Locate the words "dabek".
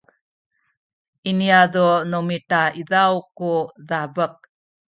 3.89-4.35